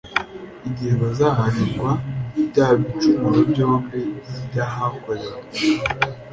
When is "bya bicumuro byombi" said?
2.49-3.99